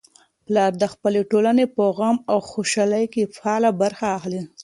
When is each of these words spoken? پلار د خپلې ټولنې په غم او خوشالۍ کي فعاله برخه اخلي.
پلار 0.45 0.71
د 0.79 0.83
خپلې 0.93 1.21
ټولنې 1.31 1.65
په 1.75 1.83
غم 1.97 2.17
او 2.31 2.37
خوشالۍ 2.49 3.05
کي 3.13 3.23
فعاله 3.35 3.69
برخه 3.81 4.05
اخلي. 4.17 4.41